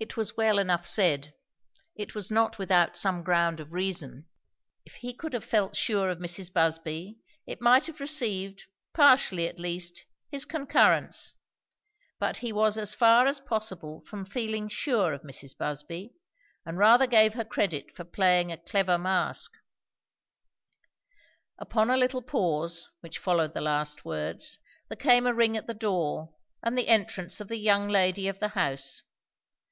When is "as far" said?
12.76-13.28